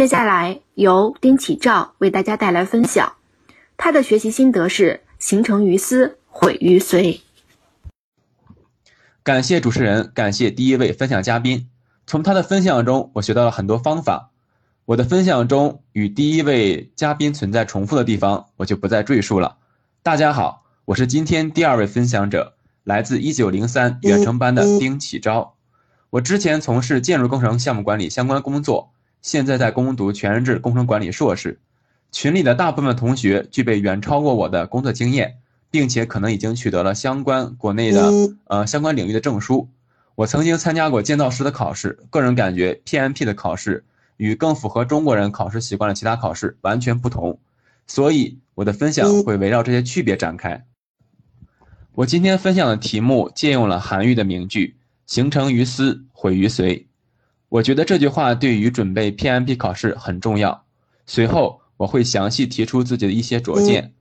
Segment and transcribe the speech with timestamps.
[0.00, 3.16] 接下来由丁启照为大家带来分享，
[3.76, 7.20] 他的学习心得是“形成于思，毁于随”。
[9.22, 11.68] 感谢主持人，感谢第一位分享嘉宾。
[12.06, 14.30] 从他的分享中，我学到了很多方法。
[14.86, 19.58] 我的分享中与第一位嘉宾存在重复的地方，我就不再赘述了。
[20.02, 22.54] 大家好，我是今天第二位分享者，
[22.84, 25.56] 来自一九零三远程班的丁启昭。
[26.08, 31.58] 我之前从事建筑工程项目管理相关工作，现在在攻读全日制工程管理硕士。
[32.12, 35.36] 群里的大部分同学具备远超过我的工作经验。
[35.72, 38.10] 并且可能已经取得了相关国内的
[38.48, 39.68] 呃相关领域的证书。
[40.16, 43.84] 我曾经参加过建造师的考试，个人感觉 PMP 的考试
[44.16, 47.38] 与更符合中国人考试习惯的其他考试完全不同，
[47.86, 50.64] 所以我的分享会围绕这些区别展开。
[51.92, 54.74] 我今天分享的题目借用了韩愈的名句
[55.06, 56.84] “形成于思，毁于随”。
[57.50, 60.64] 我觉得这句话对于准备 PMP 考试很重要。
[61.04, 63.92] 随后我会详细提出自己的一些拙见。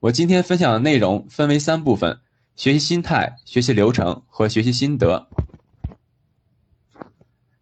[0.00, 2.18] 我今天分享的内容分为三部分：
[2.56, 5.28] 学习心态、学习流程和学习心得。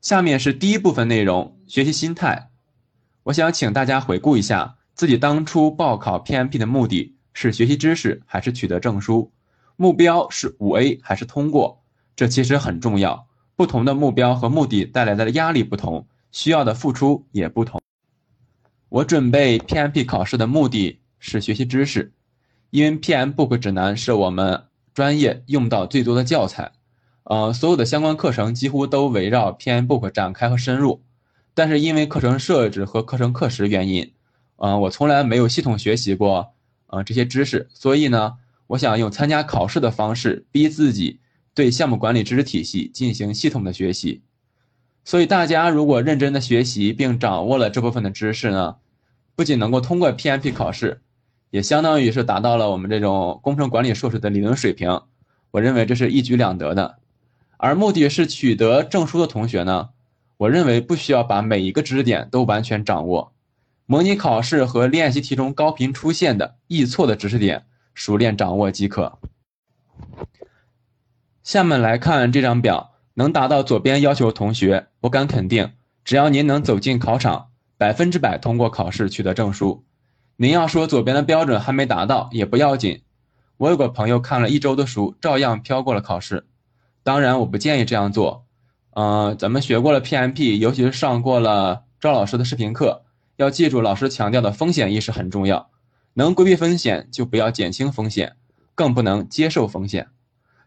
[0.00, 2.50] 下面是第一部分内容：学习心态。
[3.24, 9.30] 我想请大家回顾一下自己当初报考 PMP 的目的是学习知识还是取得证书？
[9.76, 11.82] 目标是五 A 还是通过？
[12.16, 13.26] 这其实很重要。
[13.56, 17.80] 不同的目标和目的带来的压力不同，需要的付出也不同。
[18.88, 22.12] 我准备 PMP 考试的目的是学习知识。
[22.70, 26.72] 因为 PM Book 指南是我们专业用到最多的教材，
[27.22, 31.00] 呃，所有的相关课程几乎都围绕 PM Book 展开和深入。
[31.54, 34.12] 但是因为课程设置和课程课时原因，
[34.56, 36.52] 呃，我从来没有系统学习过，
[36.88, 37.68] 呃，这些知识。
[37.72, 38.34] 所以呢，
[38.66, 41.20] 我想用参加考试的方式逼自己
[41.54, 44.22] 对项目管理知识体系进行系统的学习。
[45.04, 48.76] 所以大家如果认真的学习并掌握了这部分的知识呢，
[49.36, 51.00] 不仅能够通过 PMP 考试。
[51.50, 55.02] 也相当于是达到了我们这种工程管理硕士的理论水平，
[55.52, 56.98] 我认为这是一举两得的。
[57.58, 59.90] 而目的是取得证书的同学呢，
[60.36, 63.32] 我认为不需要把每一个知识点都完全掌握，
[63.86, 69.16] 模拟考试和练习题中高频出现的易错的知识点熟练掌握即可。
[71.44, 75.72] 下面来看这张表，能达到左边要求同学，我敢肯定，
[76.02, 79.84] 只要您能走进考场，百分之百通过考试取得证书。
[80.36, 83.02] 您要说左边的标准还没达到也不要紧，
[83.58, 86.46] 我有个朋友看了一周的书，照样飘过了考试。
[87.02, 88.46] 当然，我不建议这样做。
[88.94, 93.02] 嗯，咱们学过了 PMP，尤其是上过了赵老师的视频课，
[93.36, 95.68] 要记住老师强调的风险意识很重要。
[96.14, 98.36] 能规避风险就不要减轻风险，
[98.74, 100.08] 更不能接受风险。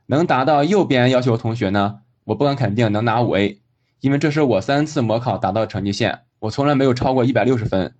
[0.07, 3.61] 能达到右边要求的同学呢，我不敢肯定能拿五 A，
[3.99, 7.93] 因为这是我三次模考达到的成绩线，我从来没有超过一百六十分。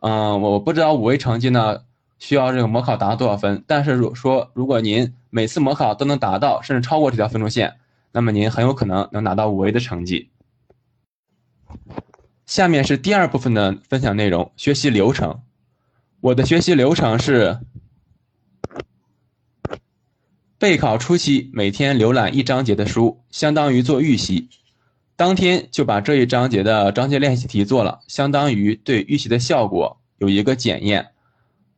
[0.00, 1.80] 嗯，我不知道五 A 成绩呢
[2.18, 7.76] 需要这个模考达到多少分，但是如说如果您每次模考都能达到，甚至超过这条分数线，
[8.12, 10.30] 那么您很有可能能拿到五 A 的成绩。
[12.46, 15.40] 下面是第二部分的分享内容，学习流程。
[16.20, 17.58] 我的学习流程是：
[20.56, 24.48] 备考初期每天浏览一章节的书，相当于做预习。
[25.16, 31.08] 当天就把这一章节的章节练习题做了，相当于对预习的效果有一个检验。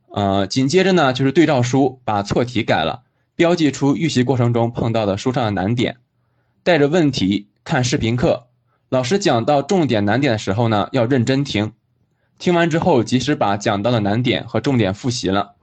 [0.09, 3.03] 呃，紧接着呢就是对照书，把错题改了，
[3.35, 5.97] 标记出预习过程中碰到的书上的难点，
[6.63, 8.47] 带着问题看视频课。
[8.91, 11.73] 老师讲到重点难点的时候呢，要认真听，
[12.39, 15.56] 听完之后及时把讲到的难点和重点复习了。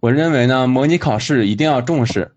[0.00, 2.32] 我认为呢，模拟考试一定要重视。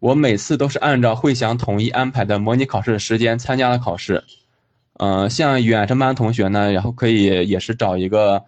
[0.00, 4.24] 我每次都是按照会想统一安排的模拟考试的时间参加了考试，
[4.98, 8.44] 嗯，像远程班同学呢，然后可以也是找一个，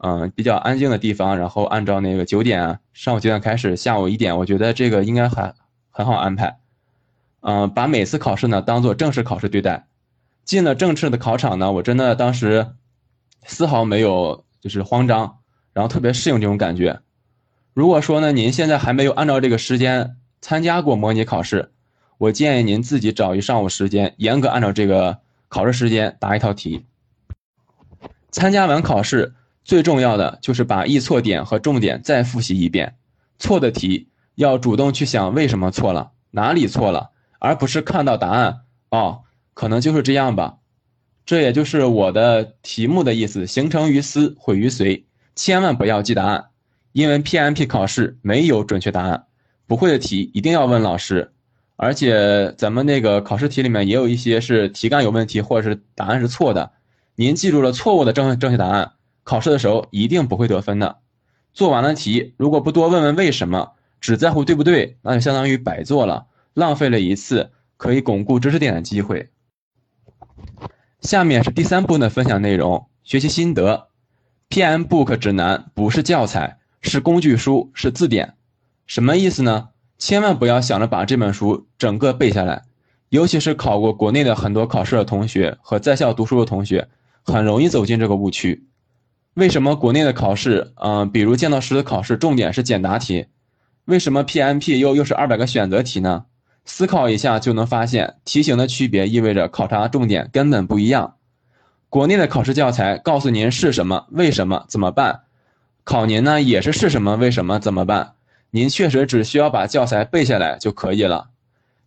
[0.00, 5.54] 嗯，比较安静的地方，然后按照那个九点上午九点开始，下午一点，我觉得这个应该还
[5.90, 6.58] 很好安排，
[7.40, 9.86] 嗯，把每次考试呢当做正式考试对待，
[10.44, 12.66] 进了正式的考场呢，我真的当时
[13.46, 15.38] 丝毫没有就是慌张，
[15.72, 17.00] 然后特别适应这种感觉。
[17.74, 20.16] 如果说呢，您现在还没有按照这个时间。
[20.40, 21.72] 参加过模拟考试，
[22.18, 26.84] 我建议您自己找一上午时间，严格按照这个考试时间答一套题。
[28.30, 29.32] 参加完考试，
[29.64, 32.96] 最重要的就是把易错点和重点再复习一遍。
[33.38, 38.60] 错的题要主动去想为什么错了，哪里错了，而不是看到答案
[38.90, 39.22] 哦，
[39.54, 40.58] 可能就是这样吧。
[41.24, 45.06] 这也就是我的题目的意思：形成于思，毁于随。
[45.34, 46.50] 千万不要记答案，
[46.94, 49.26] 因为 PMP 考试没有准确答案。
[49.66, 51.32] 不会的题一定要问老师，
[51.74, 56.70] 而且咱们那个考试题里面也有一些是题干有问题，或者是答案是错的。
[57.16, 58.92] 您记住了错误的正正确答案，
[59.24, 60.98] 考试的时候一定不会得分的。
[61.52, 69.30] 做完了题，如果不多问问为什么，只在乎对不对，那就相当于白做了，浪费了一次可以巩固知识点的机会。
[71.00, 73.88] 下面是第三部分的分享内容，学习心得。
[74.48, 78.34] PM Book 指南不是教材，是工具书，是字典。
[78.86, 79.68] 什么意思呢？
[79.98, 82.62] 千万不要想着把这本书整个背下来，
[83.08, 86.88] 尤其是考过国内的很多考试的同学和在校读书的同学，
[87.22, 88.66] 很容易走进这个误区。
[89.34, 93.26] 为什么国内的考试，嗯，比如剑道师的考试重点是简答题，
[93.86, 96.26] 为什么 PMP 又又是二百个选择题呢？
[96.66, 101.16] 思考一下就能发现，题型的区别意味着考察重点根本不一样。
[101.88, 105.20] 国内的考试教材告诉您是什么、为什么、怎么办，
[105.84, 108.14] 考您呢也是是什么、为什么、怎么办。
[108.50, 111.28] 您确实只需要把教材背下来就可以了，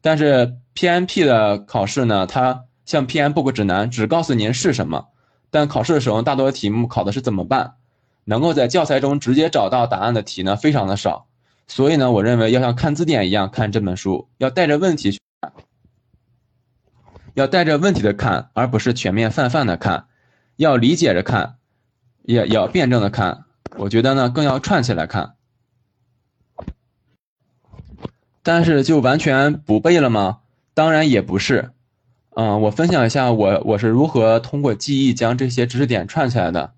[0.01, 5.07] 但是 PMP 的考试呢，它像 PM Book 指南只告诉您是什么，
[5.49, 7.75] 但考试的时候大多题目考的是怎么办，
[8.25, 11.25] 能够在教材中直接找到答案的题呢非常的少，
[11.67, 15.53] 所以呢，我认为要像看字典一样看这本书，要带着问题去看，
[17.33, 20.07] 要带着问题的看，而不是全面泛泛的看，
[20.57, 21.55] 要理解着看，
[22.23, 25.33] 也要辩证的看，我觉得呢更要串起来看。
[28.43, 30.39] 但是就完全不背了吗？
[30.73, 31.71] 当然也不是。
[32.35, 36.73] 嗯，我分享一下我我是如何通过记忆将这些知识点串起来的。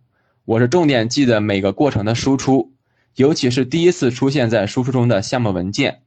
[0.46, 2.72] 我是重点记得每个过程的输出，
[3.16, 6.02] 尤其是第一次出现在输出中的项目文件。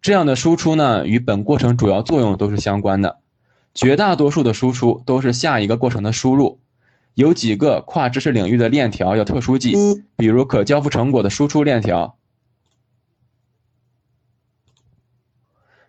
[0.00, 3.18] 这样的输出呢，与本过程主要作用都是相关的。
[3.74, 6.60] 绝大多数的输出都是下一个过程的输入。
[7.18, 9.74] 有几个跨知识领域的链条要特殊记，
[10.14, 12.16] 比如可交付成果的输出链条。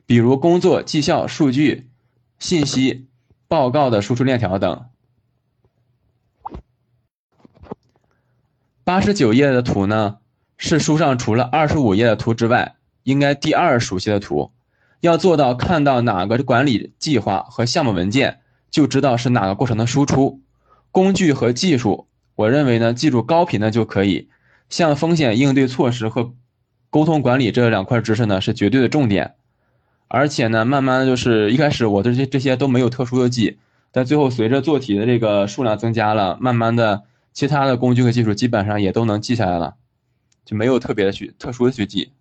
[0.07, 1.87] 比如工作绩效数据、
[2.39, 3.05] 信息、
[3.47, 4.87] 报告的输出链条等。
[8.83, 10.17] 八十九页的图呢，
[10.57, 14.51] 是书上除了二十五页的图之外，应该第二熟悉的图。
[15.01, 18.41] 要做到看到哪个管理计划和项目文件，
[18.71, 20.41] 就知道是哪个过程的输出。
[20.91, 24.29] 工具和技术，我认为呢，记住高频的就可以。
[24.69, 26.33] 像风险应对措施和
[26.89, 29.35] 沟通管理这两块知识呢，是绝对的重点。
[30.07, 33.59] 而且呢，慢慢的就是一开始我这些这些都没有特殊的记，
[33.91, 39.75] 但最后随着做题的这个数量增加了，慢慢的其他的工具和技术基本上也都能记下来了，
[40.45, 42.11] 就没有特别的去特殊的去记。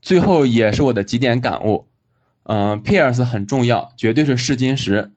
[0.00, 1.86] 最后也是我的几点感悟，
[2.44, 5.12] 嗯，Peers 很重要，绝对是试金石。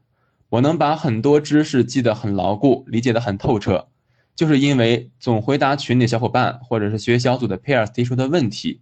[0.51, 3.88] 我能把很多知识记得很牢固，理解的很透彻，
[4.36, 8.81] 就是因为总回答群里小伙伴或者是学习小组的 Peers 提出的问题。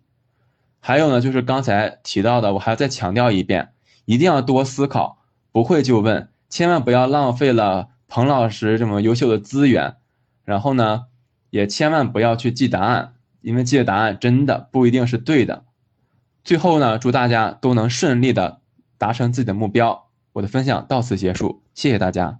[0.79, 3.69] 还有呢，就是刚才提到的，我还要再强调一遍，
[4.05, 5.19] 一定要多思考，
[5.51, 9.97] 不会就问，千万不要浪费了彭老师这么优秀的资源。
[10.43, 11.05] 然后呢，
[11.51, 15.65] 也千万不要去记答案，因为记的答案真的不一定是对的。
[16.43, 18.61] 最后呢，祝大家都能顺利的
[18.97, 20.08] 达成自己的目标。
[20.33, 22.39] 我的分享到此结束，谢谢大家。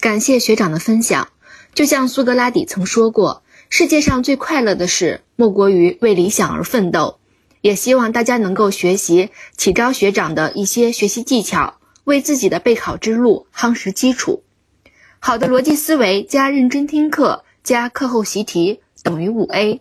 [0.00, 1.28] 感谢学长的分享。
[1.74, 3.42] 就像苏格拉底曾说过。
[3.68, 7.18] 世界上最快乐的事，莫过于为理想而奋斗。
[7.62, 14.44] 也希望大家能够学习启昭学长的一些学习技巧，为自己的备考之路夯实基础。
[15.18, 19.80] 好的逻辑思维加认真听课加课后习题等于五 A。